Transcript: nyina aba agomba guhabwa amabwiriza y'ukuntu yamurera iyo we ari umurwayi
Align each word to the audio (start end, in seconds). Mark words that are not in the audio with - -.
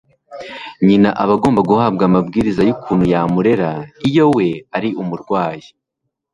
nyina 0.85 1.09
aba 1.21 1.33
agomba 1.37 1.61
guhabwa 1.69 2.03
amabwiriza 2.09 2.61
y'ukuntu 2.67 3.05
yamurera 3.13 3.69
iyo 4.07 4.25
we 4.35 4.47
ari 4.77 4.89
umurwayi 5.01 5.67